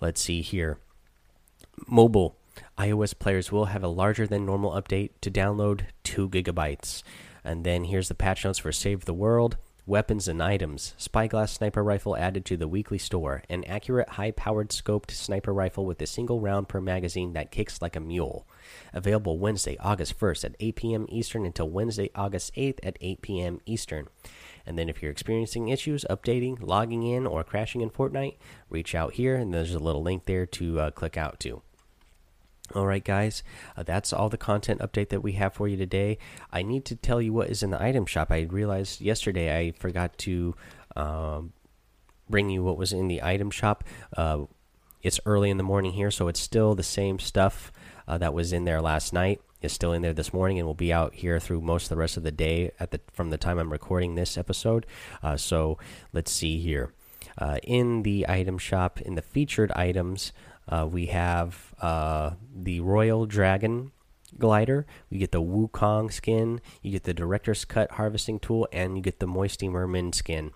Let's 0.00 0.20
see 0.20 0.40
here. 0.40 0.78
Mobile 1.86 2.36
iOS 2.78 3.18
players 3.18 3.52
will 3.52 3.66
have 3.66 3.82
a 3.82 3.88
larger 3.88 4.26
than 4.26 4.46
normal 4.46 4.72
update 4.72 5.10
to 5.20 5.30
download 5.30 5.86
2 6.04 6.28
gigabytes. 6.28 7.02
And 7.44 7.64
then 7.64 7.84
here's 7.84 8.08
the 8.08 8.14
patch 8.14 8.44
notes 8.44 8.58
for 8.58 8.72
Save 8.72 9.04
the 9.04 9.14
World. 9.14 9.56
Weapons 9.84 10.28
and 10.28 10.40
items. 10.40 10.94
Spyglass 10.96 11.50
sniper 11.50 11.82
rifle 11.82 12.16
added 12.16 12.44
to 12.44 12.56
the 12.56 12.68
weekly 12.68 12.98
store. 12.98 13.42
An 13.48 13.64
accurate, 13.64 14.10
high 14.10 14.30
powered 14.30 14.68
scoped 14.68 15.10
sniper 15.10 15.52
rifle 15.52 15.84
with 15.84 16.00
a 16.00 16.06
single 16.06 16.38
round 16.38 16.68
per 16.68 16.80
magazine 16.80 17.32
that 17.32 17.50
kicks 17.50 17.82
like 17.82 17.96
a 17.96 18.00
mule. 18.00 18.46
Available 18.92 19.40
Wednesday, 19.40 19.76
August 19.80 20.20
1st 20.20 20.44
at 20.44 20.56
8 20.60 20.76
p.m. 20.76 21.06
Eastern 21.08 21.44
until 21.44 21.68
Wednesday, 21.68 22.10
August 22.14 22.54
8th 22.54 22.78
at 22.84 22.96
8 23.00 23.22
p.m. 23.22 23.60
Eastern. 23.66 24.06
And 24.64 24.78
then 24.78 24.88
if 24.88 25.02
you're 25.02 25.10
experiencing 25.10 25.68
issues 25.68 26.06
updating, 26.08 26.58
logging 26.60 27.02
in, 27.02 27.26
or 27.26 27.42
crashing 27.42 27.80
in 27.80 27.90
Fortnite, 27.90 28.36
reach 28.70 28.94
out 28.94 29.14
here, 29.14 29.34
and 29.34 29.52
there's 29.52 29.74
a 29.74 29.80
little 29.80 30.02
link 30.02 30.26
there 30.26 30.46
to 30.46 30.78
uh, 30.78 30.90
click 30.92 31.16
out 31.16 31.40
to. 31.40 31.60
All 32.74 32.86
right, 32.86 33.04
guys, 33.04 33.42
uh, 33.76 33.82
that's 33.82 34.12
all 34.12 34.28
the 34.28 34.38
content 34.38 34.80
update 34.80 35.10
that 35.10 35.20
we 35.20 35.32
have 35.32 35.52
for 35.52 35.68
you 35.68 35.76
today. 35.76 36.16
I 36.50 36.62
need 36.62 36.84
to 36.86 36.96
tell 36.96 37.20
you 37.20 37.32
what 37.32 37.50
is 37.50 37.62
in 37.62 37.70
the 37.70 37.82
item 37.82 38.06
shop. 38.06 38.30
I 38.30 38.42
realized 38.42 39.00
yesterday 39.00 39.58
I 39.58 39.72
forgot 39.72 40.16
to 40.18 40.54
um, 40.96 41.52
bring 42.30 42.48
you 42.50 42.62
what 42.62 42.78
was 42.78 42.92
in 42.92 43.08
the 43.08 43.22
item 43.22 43.50
shop. 43.50 43.84
Uh, 44.16 44.44
it's 45.02 45.20
early 45.26 45.50
in 45.50 45.56
the 45.56 45.64
morning 45.64 45.92
here, 45.92 46.10
so 46.10 46.28
it's 46.28 46.40
still 46.40 46.74
the 46.74 46.82
same 46.82 47.18
stuff 47.18 47.72
uh, 48.08 48.16
that 48.18 48.32
was 48.32 48.52
in 48.52 48.64
there 48.64 48.80
last 48.80 49.12
night. 49.12 49.40
Is 49.60 49.72
still 49.72 49.92
in 49.92 50.02
there 50.02 50.12
this 50.12 50.32
morning 50.32 50.58
and 50.58 50.66
will 50.66 50.74
be 50.74 50.92
out 50.92 51.14
here 51.14 51.38
through 51.38 51.60
most 51.60 51.84
of 51.84 51.88
the 51.90 51.96
rest 51.96 52.16
of 52.16 52.24
the 52.24 52.32
day 52.32 52.72
at 52.80 52.90
the 52.90 53.00
from 53.12 53.30
the 53.30 53.38
time 53.38 53.58
I'm 53.58 53.70
recording 53.70 54.16
this 54.16 54.36
episode. 54.36 54.86
Uh, 55.22 55.36
so 55.36 55.78
let's 56.12 56.32
see 56.32 56.58
here. 56.58 56.92
Uh, 57.38 57.58
in 57.62 58.02
the 58.02 58.26
item 58.28 58.58
shop, 58.58 59.00
in 59.00 59.14
the 59.14 59.22
featured 59.22 59.70
items, 59.72 60.32
uh, 60.68 60.86
we 60.90 61.06
have 61.06 61.74
uh, 61.80 62.32
the 62.54 62.80
Royal 62.80 63.26
Dragon 63.26 63.92
glider. 64.38 64.86
You 65.10 65.18
get 65.18 65.32
the 65.32 65.42
Wukong 65.42 66.12
skin. 66.12 66.60
You 66.82 66.92
get 66.92 67.04
the 67.04 67.14
Director's 67.14 67.64
Cut 67.64 67.92
harvesting 67.92 68.38
tool, 68.38 68.68
and 68.72 68.96
you 68.96 69.02
get 69.02 69.20
the 69.20 69.26
Moisty 69.26 69.68
Merman 69.68 70.12
skin. 70.12 70.52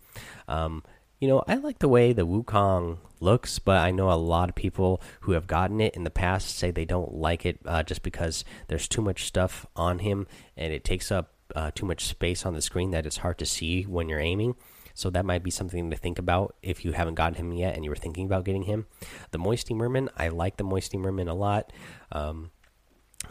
Um, 0.49 0.83
you 1.21 1.29
know, 1.29 1.43
I 1.49 1.55
like 1.55 1.79
the 1.79 1.89
way 1.89 2.13
the 2.13 2.27
Wukong 2.27 2.99
looks, 3.21 3.59
but 3.59 3.79
I 3.79 3.91
know 3.91 4.11
a 4.11 4.15
lot 4.15 4.51
of 4.51 4.55
people 4.55 5.01
who 5.21 5.33
have 5.33 5.47
gotten 5.47 5.81
it 5.81 5.95
in 5.95 6.05
the 6.05 6.11
past 6.11 6.57
say 6.57 6.71
they 6.71 6.85
don't 6.85 7.15
like 7.15 7.47
it 7.47 7.59
uh, 7.65 7.83
just 7.83 8.03
because 8.03 8.45
there's 8.69 8.87
too 8.87 9.01
much 9.01 9.25
stuff 9.25 9.65
on 9.75 10.01
him 10.01 10.27
and 10.57 10.73
it 10.75 10.85
takes 10.85 11.11
up 11.11 11.33
uh, 11.55 11.71
too 11.75 11.87
much 11.87 12.05
space 12.05 12.45
on 12.45 12.53
the 12.53 12.61
screen 12.61 12.91
that 12.91 13.07
it's 13.07 13.19
hard 13.19 13.39
to 13.39 13.47
see 13.47 13.85
when 13.85 14.09
you're 14.09 14.21
aiming. 14.21 14.57
So 14.97 15.11
that 15.11 15.25
might 15.25 15.43
be 15.43 15.51
something 15.51 15.91
to 15.91 15.97
think 15.97 16.19
about 16.19 16.57
if 16.63 16.85
you 16.85 16.93
haven't 16.93 17.15
gotten 17.15 17.35
him 17.35 17.53
yet 17.53 17.77
and 17.77 17.85
you 17.85 17.91
were 17.91 17.97
thinking 17.97 18.25
about 18.25 18.45
getting 18.45 18.63
him. 18.63 18.87
The 19.31 19.39
Moisty 19.39 19.75
Merman, 19.75 20.09
I 20.17 20.29
like 20.29 20.57
the 20.57 20.65
Moisty 20.65 20.97
Merman 20.97 21.29
a 21.29 21.35
lot. 21.35 21.71
Um, 22.11 22.51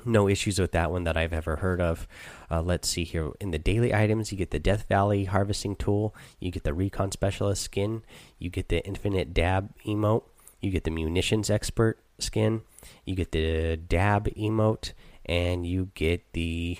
no 0.05 0.29
issues 0.29 0.59
with 0.59 0.71
that 0.73 0.91
one 0.91 1.05
that 1.05 1.17
I've 1.17 1.33
ever 1.33 1.57
heard 1.57 1.81
of. 1.81 2.07
Uh, 2.51 2.61
let's 2.61 2.87
see 2.87 3.03
here. 3.03 3.31
In 3.39 3.49
the 3.49 3.57
daily 3.57 3.93
items, 3.93 4.31
you 4.31 4.37
get 4.37 4.51
the 4.51 4.59
Death 4.59 4.87
Valley 4.87 5.25
harvesting 5.25 5.75
tool, 5.75 6.15
you 6.39 6.51
get 6.51 6.63
the 6.63 6.73
Recon 6.73 7.11
Specialist 7.11 7.63
skin, 7.63 8.03
you 8.37 8.49
get 8.49 8.69
the 8.69 8.85
Infinite 8.85 9.33
Dab 9.33 9.73
emote, 9.85 10.23
you 10.61 10.69
get 10.69 10.83
the 10.83 10.91
Munitions 10.91 11.49
Expert 11.49 11.99
skin, 12.19 12.61
you 13.05 13.15
get 13.15 13.31
the 13.31 13.77
Dab 13.77 14.27
emote, 14.35 14.93
and 15.25 15.65
you 15.65 15.89
get 15.95 16.33
the 16.33 16.77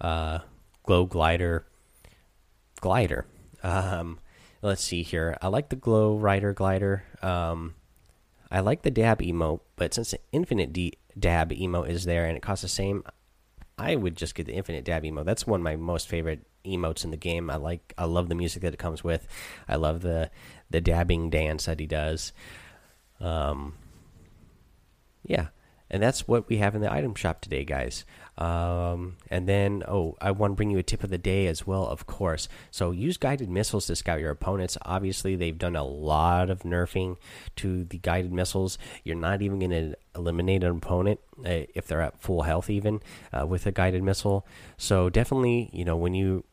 uh, 0.00 0.40
Glow 0.82 1.06
Glider 1.06 1.66
glider. 2.84 3.24
Um, 3.64 4.20
let's 4.62 4.84
see 4.84 5.02
here. 5.02 5.36
I 5.42 5.48
like 5.48 5.70
the 5.70 5.76
Glow 5.76 6.16
Rider 6.16 6.52
glider. 6.52 7.02
Um, 7.22 7.74
I 8.50 8.60
like 8.60 8.82
the 8.82 8.90
dab 8.90 9.20
emote, 9.20 9.60
but 9.74 9.94
since 9.94 10.12
the 10.12 10.20
infinite 10.30 10.72
D 10.72 10.92
dab 11.18 11.50
emote 11.50 11.88
is 11.88 12.04
there 12.04 12.26
and 12.26 12.36
it 12.36 12.42
costs 12.42 12.62
the 12.62 12.68
same, 12.68 13.02
I 13.78 13.96
would 13.96 14.16
just 14.16 14.34
get 14.34 14.46
the 14.46 14.54
infinite 14.54 14.84
dab 14.84 15.02
emote. 15.02 15.24
That's 15.24 15.46
one 15.46 15.60
of 15.60 15.64
my 15.64 15.76
most 15.76 16.06
favorite 16.06 16.46
emotes 16.64 17.04
in 17.04 17.10
the 17.10 17.16
game. 17.16 17.50
I 17.50 17.56
like 17.56 17.94
I 17.98 18.04
love 18.04 18.28
the 18.28 18.34
music 18.34 18.62
that 18.62 18.74
it 18.74 18.78
comes 18.78 19.02
with. 19.02 19.26
I 19.66 19.76
love 19.76 20.02
the 20.02 20.30
the 20.70 20.80
dabbing 20.80 21.30
dance 21.30 21.64
that 21.64 21.80
he 21.80 21.86
does. 21.86 22.32
Um 23.18 23.74
yeah 25.24 25.48
and 25.90 26.02
that's 26.02 26.28
what 26.28 26.48
we 26.48 26.58
have 26.58 26.74
in 26.74 26.82
the 26.82 26.92
item 26.92 27.14
shop 27.14 27.40
today 27.40 27.64
guys 27.64 28.04
um, 28.36 29.16
and 29.30 29.48
then 29.48 29.82
oh 29.86 30.16
i 30.20 30.30
want 30.30 30.52
to 30.52 30.56
bring 30.56 30.70
you 30.70 30.78
a 30.78 30.82
tip 30.82 31.04
of 31.04 31.10
the 31.10 31.18
day 31.18 31.46
as 31.46 31.66
well 31.66 31.86
of 31.94 32.06
course. 32.06 32.48
So 32.70 32.90
use 32.90 33.16
guided 33.16 33.48
missiles 33.48 33.86
to 33.86 33.96
scout 33.96 34.20
your 34.20 34.30
opponents. 34.30 34.76
Obviously 34.82 35.36
they've 35.36 35.56
done 35.56 35.76
a 35.76 35.84
lot 35.84 36.50
of 36.50 36.62
nerfing 36.62 37.16
to 37.56 37.84
the 37.84 37.98
guided 37.98 38.32
missiles. 38.32 38.78
You're 39.04 39.16
not 39.16 39.42
even 39.42 39.58
going 39.58 39.70
to 39.70 39.96
eliminate 40.16 40.64
an 40.64 40.76
opponent 40.76 41.20
uh, 41.40 41.66
if 41.74 41.86
they're 41.86 42.02
at 42.02 42.20
full 42.20 42.42
health 42.42 42.68
even 42.70 43.00
uh, 43.32 43.46
with 43.46 43.66
a 43.66 43.72
guided 43.72 44.02
missile. 44.02 44.46
So 44.76 45.08
definitely 45.08 45.70
you 45.72 45.84
know 45.84 45.96
when 45.96 46.14
you 46.14 46.44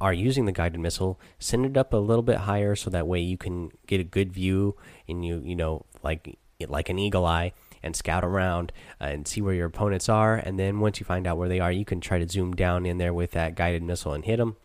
are 0.00 0.12
using 0.12 0.44
the 0.44 0.52
guided 0.52 0.78
missile 0.78 1.18
send 1.38 1.64
it 1.64 1.76
up 1.76 1.94
a 1.94 1.96
little 1.96 2.22
bit 2.22 2.36
higher 2.38 2.76
so 2.76 2.90
that 2.90 3.06
way 3.06 3.18
you 3.18 3.38
can 3.38 3.70
get 3.86 3.98
a 3.98 4.04
good 4.04 4.30
view 4.30 4.76
and 5.08 5.24
you 5.24 5.40
you 5.42 5.56
know 5.56 5.86
like 6.02 6.38
like 6.68 6.90
an 6.90 6.98
eagle 6.98 7.24
eye 7.24 7.50
and 7.82 7.96
scout 7.96 8.24
around 8.24 8.72
uh, 9.00 9.04
and 9.04 9.26
see 9.26 9.40
where 9.40 9.54
your 9.54 9.66
opponents 9.66 10.08
are. 10.08 10.36
And 10.36 10.58
then 10.58 10.80
once 10.80 11.00
you 11.00 11.06
find 11.06 11.26
out 11.26 11.38
where 11.38 11.48
they 11.48 11.60
are, 11.60 11.72
you 11.72 11.84
can 11.84 12.00
try 12.00 12.18
to 12.18 12.28
zoom 12.28 12.54
down 12.54 12.86
in 12.86 12.98
there 12.98 13.14
with 13.14 13.32
that 13.32 13.54
guided 13.54 13.82
missile 13.82 14.12
and 14.12 14.24
hit 14.24 14.36
them. 14.36 14.56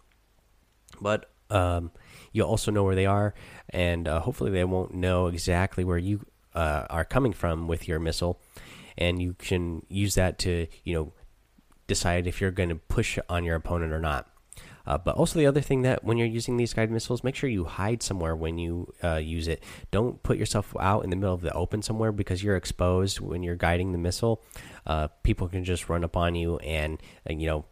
But 1.00 1.30
um, 1.50 1.92
you'll 2.32 2.48
also 2.48 2.72
know 2.72 2.84
where 2.84 2.96
they 2.96 3.06
are, 3.06 3.34
and 3.70 4.08
uh, 4.08 4.20
hopefully 4.22 4.52
they 4.52 4.64
won't 4.64 4.94
know 4.94 5.28
exactly 5.28 5.84
where 5.84 5.98
you 5.98 6.26
uh, 6.56 6.86
are 6.90 7.06
coming 7.06 7.34
from 7.34 7.68
with 7.68 7.88
your 7.88 8.00
missile. 8.00 8.40
And 8.98 9.22
you 9.22 9.34
can 9.34 9.86
use 9.90 10.16
that 10.16 10.38
to, 10.40 10.68
you 10.84 10.94
know, 10.94 11.14
decide 11.88 12.28
if 12.28 12.40
you're 12.40 12.52
going 12.52 12.70
to 12.70 12.76
push 12.76 13.18
on 13.30 13.44
your 13.44 13.56
opponent 13.56 13.94
or 13.94 14.00
not. 14.00 14.30
Uh, 14.86 14.98
but 14.98 15.16
also 15.16 15.38
the 15.38 15.46
other 15.46 15.62
thing 15.62 15.84
that 15.84 16.04
when 16.04 16.18
you're 16.18 16.28
using 16.28 16.58
these 16.58 16.74
guided 16.74 16.92
missiles, 16.92 17.24
make 17.24 17.36
sure 17.36 17.50
you 17.50 17.66
hide 17.66 18.02
somewhere 18.02 18.36
when 18.36 18.58
you 18.58 18.92
uh, 19.04 19.16
use 19.16 19.48
it. 19.48 19.64
Don't 19.92 20.22
put 20.24 20.38
yourself 20.38 20.76
out 20.80 21.04
in 21.04 21.10
the 21.10 21.16
middle 21.16 21.34
of 21.34 21.42
the 21.42 21.54
open 21.54 21.82
somewhere 21.82 22.12
because 22.12 22.44
you're 22.44 22.56
exposed 22.56 23.20
when 23.20 23.44
you're 23.44 23.56
guiding 23.56 23.92
the 23.92 23.98
missile. 23.98 24.44
Uh, 24.86 25.08
people 25.24 25.48
can 25.48 25.64
just 25.64 25.90
run 25.90 26.04
up 26.04 26.18
on 26.18 26.36
you 26.36 26.58
and, 26.58 27.02
and 27.26 27.42
you 27.42 27.48
know 27.48 27.66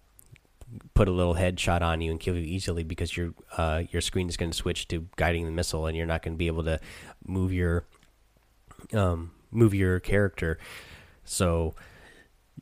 put 0.93 1.07
a 1.07 1.11
little 1.11 1.35
headshot 1.35 1.81
on 1.81 2.01
you 2.01 2.11
and 2.11 2.19
kill 2.19 2.35
you 2.35 2.43
easily 2.43 2.83
because 2.83 3.17
your 3.17 3.33
uh, 3.57 3.83
your 3.89 4.01
screen 4.01 4.29
is 4.29 4.37
going 4.37 4.51
to 4.51 4.57
switch 4.57 4.87
to 4.87 5.07
guiding 5.15 5.45
the 5.45 5.51
missile 5.51 5.87
and 5.87 5.97
you're 5.97 6.05
not 6.05 6.21
going 6.21 6.33
to 6.33 6.37
be 6.37 6.47
able 6.47 6.63
to 6.63 6.79
move 7.25 7.51
your 7.51 7.85
um, 8.93 9.31
move 9.51 9.73
your 9.73 9.99
character. 9.99 10.59
So 11.23 11.75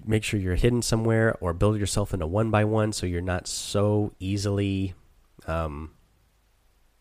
make 0.05 0.23
sure 0.23 0.39
you're 0.39 0.55
hidden 0.55 0.81
somewhere 0.81 1.35
or 1.41 1.53
build 1.53 1.79
yourself 1.79 2.13
in 2.13 2.21
a 2.21 2.27
one 2.27 2.49
by 2.51 2.63
one 2.63 2.91
so 2.93 3.05
you're 3.05 3.21
not 3.21 3.47
so 3.47 4.13
easily 4.19 4.93
um, 5.47 5.91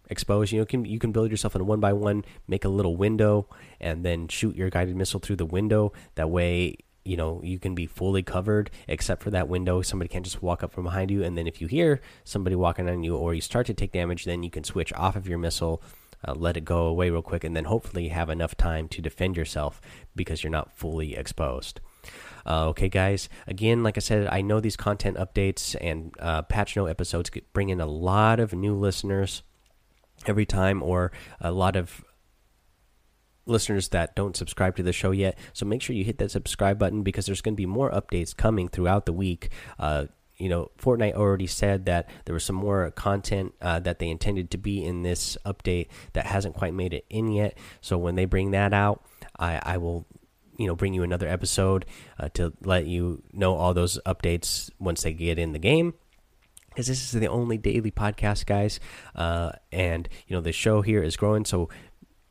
exposed. 0.08 0.52
You 0.52 0.60
know, 0.60 0.64
can 0.66 0.84
you 0.84 0.98
can 0.98 1.12
build 1.12 1.30
yourself 1.30 1.54
in 1.54 1.60
a 1.60 1.64
one 1.64 1.80
by 1.80 1.92
one, 1.92 2.24
make 2.46 2.64
a 2.64 2.68
little 2.68 2.96
window, 2.96 3.48
and 3.80 4.04
then 4.04 4.28
shoot 4.28 4.56
your 4.56 4.70
guided 4.70 4.96
missile 4.96 5.20
through 5.20 5.36
the 5.36 5.46
window. 5.46 5.92
That 6.14 6.30
way, 6.30 6.76
you 7.04 7.16
know 7.16 7.40
you 7.44 7.58
can 7.58 7.74
be 7.74 7.86
fully 7.86 8.22
covered 8.22 8.70
except 8.88 9.22
for 9.22 9.30
that 9.30 9.48
window. 9.48 9.82
Somebody 9.82 10.08
can't 10.08 10.24
just 10.24 10.42
walk 10.42 10.62
up 10.62 10.72
from 10.72 10.84
behind 10.84 11.10
you, 11.10 11.22
and 11.22 11.36
then 11.36 11.46
if 11.46 11.60
you 11.60 11.66
hear 11.66 12.00
somebody 12.24 12.56
walking 12.56 12.88
on 12.88 13.02
you 13.02 13.16
or 13.16 13.34
you 13.34 13.40
start 13.40 13.66
to 13.66 13.74
take 13.74 13.92
damage, 13.92 14.24
then 14.24 14.42
you 14.42 14.50
can 14.50 14.64
switch 14.64 14.92
off 14.94 15.16
of 15.16 15.28
your 15.28 15.38
missile. 15.38 15.82
Uh, 16.26 16.32
let 16.34 16.56
it 16.56 16.64
go 16.64 16.86
away 16.86 17.10
real 17.10 17.22
quick, 17.22 17.44
and 17.44 17.54
then 17.54 17.64
hopefully 17.64 18.08
have 18.08 18.30
enough 18.30 18.56
time 18.56 18.88
to 18.88 19.02
defend 19.02 19.36
yourself 19.36 19.80
because 20.16 20.42
you're 20.42 20.50
not 20.50 20.72
fully 20.72 21.14
exposed. 21.14 21.80
Uh, 22.46 22.68
okay, 22.68 22.88
guys. 22.88 23.28
Again, 23.46 23.82
like 23.82 23.96
I 23.96 24.00
said, 24.00 24.28
I 24.30 24.40
know 24.40 24.60
these 24.60 24.76
content 24.76 25.16
updates 25.16 25.74
and 25.80 26.14
uh, 26.20 26.42
patch 26.42 26.76
note 26.76 26.86
episodes 26.86 27.30
bring 27.52 27.70
in 27.70 27.80
a 27.80 27.86
lot 27.86 28.38
of 28.38 28.52
new 28.52 28.74
listeners 28.74 29.42
every 30.26 30.46
time, 30.46 30.82
or 30.82 31.10
a 31.40 31.50
lot 31.50 31.74
of 31.74 32.04
listeners 33.46 33.88
that 33.88 34.14
don't 34.16 34.36
subscribe 34.36 34.76
to 34.76 34.82
the 34.82 34.92
show 34.92 35.10
yet. 35.10 35.38
So 35.52 35.66
make 35.66 35.82
sure 35.82 35.94
you 35.96 36.04
hit 36.04 36.18
that 36.18 36.30
subscribe 36.30 36.78
button 36.78 37.02
because 37.02 37.26
there's 37.26 37.40
going 37.40 37.54
to 37.54 37.60
be 37.60 37.66
more 37.66 37.90
updates 37.90 38.36
coming 38.36 38.68
throughout 38.68 39.06
the 39.06 39.12
week. 39.12 39.50
Uh, 39.78 40.06
you 40.36 40.48
know, 40.48 40.70
Fortnite 40.78 41.14
already 41.14 41.46
said 41.46 41.86
that 41.86 42.10
there 42.26 42.34
was 42.34 42.44
some 42.44 42.56
more 42.56 42.90
content 42.90 43.54
uh, 43.62 43.80
that 43.80 43.98
they 43.98 44.08
intended 44.08 44.50
to 44.50 44.58
be 44.58 44.84
in 44.84 45.02
this 45.02 45.38
update 45.46 45.88
that 46.12 46.26
hasn't 46.26 46.54
quite 46.54 46.74
made 46.74 46.92
it 46.92 47.06
in 47.08 47.32
yet. 47.32 47.56
So 47.80 47.96
when 47.96 48.16
they 48.16 48.26
bring 48.26 48.50
that 48.50 48.74
out, 48.74 49.02
I, 49.38 49.60
I 49.62 49.76
will 49.78 50.06
you 50.58 50.66
know 50.66 50.74
bring 50.74 50.94
you 50.94 51.02
another 51.02 51.28
episode 51.28 51.84
uh, 52.18 52.28
to 52.30 52.52
let 52.62 52.86
you 52.86 53.22
know 53.32 53.54
all 53.54 53.74
those 53.74 53.98
updates 54.06 54.70
once 54.78 55.02
they 55.02 55.12
get 55.12 55.38
in 55.38 55.52
the 55.52 55.58
game 55.58 55.94
because 56.68 56.86
this 56.86 57.02
is 57.02 57.12
the 57.12 57.28
only 57.28 57.56
daily 57.56 57.90
podcast 57.90 58.46
guys 58.46 58.80
uh, 59.14 59.52
and 59.72 60.08
you 60.26 60.36
know 60.36 60.40
the 60.40 60.52
show 60.52 60.82
here 60.82 61.02
is 61.02 61.16
growing 61.16 61.44
so 61.44 61.68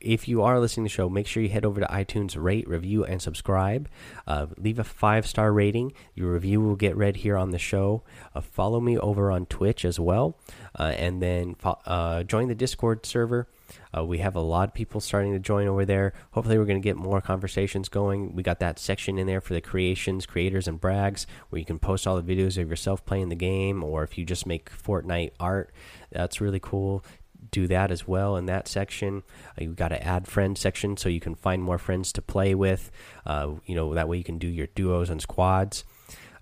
if 0.06 0.28
you 0.28 0.44
are 0.44 0.60
listening 0.60 0.86
to 0.86 0.90
the 0.90 0.94
show, 0.94 1.10
make 1.10 1.26
sure 1.26 1.42
you 1.42 1.50
head 1.50 1.66
over 1.66 1.82
to 1.82 1.88
iTunes, 1.88 2.36
rate, 2.38 2.68
review, 2.68 3.04
and 3.04 3.22
subscribe. 3.22 3.90
Uh, 4.28 4.46
leave 4.58 4.78
a 4.78 4.84
five 4.84 5.26
star 5.26 5.52
rating. 5.52 5.94
Your 6.14 6.34
review 6.34 6.62
will 6.62 6.76
get 6.76 6.96
read 6.96 7.18
here 7.18 7.36
on 7.36 7.50
the 7.50 7.58
show. 7.58 8.04
Uh, 8.34 8.42
follow 8.42 8.80
me 8.80 8.98
over 8.98 9.32
on 9.32 9.48
Twitch 9.48 9.84
as 9.84 10.00
well, 10.00 10.38
uh, 10.78 10.94
and 10.98 11.22
then 11.22 11.56
uh, 11.64 12.24
join 12.24 12.48
the 12.48 12.56
Discord 12.56 13.06
server. 13.06 13.48
Uh, 13.96 14.04
we 14.04 14.20
have 14.20 14.36
a 14.36 14.42
lot 14.42 14.70
of 14.70 14.74
people 14.74 15.02
starting 15.02 15.34
to 15.34 15.40
join 15.40 15.68
over 15.68 15.86
there. 15.86 16.14
Hopefully, 16.32 16.58
we're 16.58 16.66
going 16.66 16.82
to 16.82 16.84
get 16.84 16.98
more 16.98 17.22
conversations 17.22 17.90
going. 17.90 18.36
We 18.36 18.44
got 18.44 18.60
that 18.60 18.80
section 18.80 19.18
in 19.18 19.28
there 19.28 19.42
for 19.42 19.54
the 19.54 19.62
creations, 19.62 20.26
creators, 20.26 20.68
and 20.68 20.80
brags, 20.80 21.26
where 21.50 21.60
you 21.60 21.66
can 21.66 21.80
post 21.80 22.06
all 22.08 22.22
the 22.22 22.36
videos 22.36 22.62
of 22.62 22.70
yourself 22.70 23.06
playing 23.06 23.30
the 23.30 23.36
game, 23.36 23.84
or 23.84 24.04
if 24.04 24.18
you 24.18 24.26
just 24.26 24.46
make 24.46 24.70
Fortnite 24.72 25.32
art, 25.40 25.74
that's 26.12 26.42
really 26.42 26.60
cool 26.60 27.04
do 27.52 27.68
that 27.68 27.92
as 27.92 28.08
well 28.08 28.36
in 28.36 28.48
that 28.48 28.68
section. 28.68 29.24
Uh, 29.50 29.64
you've 29.64 29.76
got 29.76 29.90
to 29.90 30.04
add 30.04 30.28
friend 30.28 30.58
section 30.58 30.98
so 30.98 31.10
you 31.10 31.20
can 31.20 31.36
find 31.36 31.64
more 31.64 31.78
friends 31.78 32.12
to 32.14 32.22
play 32.22 32.56
with. 32.56 32.92
Uh, 33.26 33.54
you 33.66 33.76
know 33.76 33.94
that 33.94 34.08
way 34.08 34.18
you 34.18 34.24
can 34.24 34.38
do 34.38 34.48
your 34.48 34.68
duos 34.68 35.10
and 35.10 35.22
squads. 35.22 35.84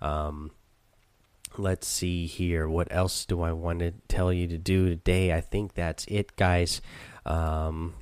Um, 0.00 0.50
let's 1.56 1.86
see 1.86 2.26
here. 2.26 2.68
What 2.68 2.88
else 2.90 3.24
do 3.24 3.42
I 3.42 3.52
want 3.52 3.80
to 3.80 3.92
tell 4.08 4.32
you 4.32 4.46
to 4.48 4.58
do 4.58 4.88
today? 4.88 5.32
I 5.32 5.40
think 5.40 5.74
that's 5.74 6.04
it, 6.06 6.36
guys. 6.36 6.80
Um, 7.26 7.94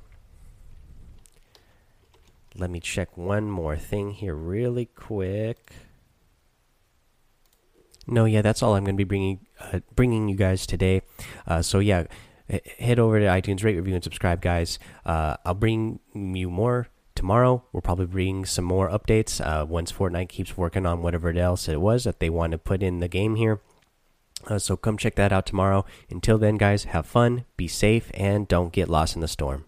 let 2.55 2.69
me 2.69 2.79
check 2.79 3.17
one 3.17 3.49
more 3.49 3.77
thing 3.77 4.11
here 4.11 4.35
really 4.35 4.85
quick. 4.85 5.73
No, 8.05 8.25
yeah, 8.25 8.41
that's 8.41 8.61
all 8.61 8.75
I'm 8.75 8.83
going 8.83 8.95
to 8.95 8.97
be 8.97 9.05
bringing 9.05 9.45
uh, 9.59 9.79
bringing 9.95 10.27
you 10.27 10.35
guys 10.35 10.65
today. 10.65 11.01
Uh, 11.47 11.61
so 11.61 11.79
yeah, 11.79 12.05
head 12.77 12.99
over 12.99 13.19
to 13.19 13.25
iTunes, 13.25 13.63
rate, 13.63 13.75
review, 13.75 13.95
and 13.95 14.03
subscribe, 14.03 14.41
guys. 14.41 14.77
Uh, 15.05 15.37
I'll 15.45 15.53
bring 15.53 15.99
you 16.13 16.49
more 16.49 16.89
tomorrow. 17.15 17.63
We'll 17.71 17.81
probably 17.81 18.07
bring 18.07 18.45
some 18.45 18.65
more 18.65 18.89
updates 18.89 19.39
uh, 19.39 19.65
once 19.65 19.91
Fortnite 19.91 20.29
keeps 20.29 20.57
working 20.57 20.85
on 20.85 21.01
whatever 21.01 21.31
else 21.31 21.69
it 21.69 21.79
was 21.79 22.03
that 22.03 22.19
they 22.19 22.29
want 22.29 22.51
to 22.51 22.57
put 22.57 22.83
in 22.83 22.99
the 22.99 23.07
game 23.07 23.35
here. 23.35 23.61
Uh, 24.47 24.59
so 24.59 24.75
come 24.75 24.97
check 24.97 25.15
that 25.15 25.31
out 25.31 25.45
tomorrow. 25.45 25.85
Until 26.09 26.37
then, 26.37 26.57
guys, 26.57 26.85
have 26.85 27.05
fun, 27.05 27.45
be 27.57 27.67
safe, 27.67 28.11
and 28.13 28.47
don't 28.47 28.73
get 28.73 28.89
lost 28.89 29.15
in 29.15 29.21
the 29.21 29.27
storm. 29.27 29.65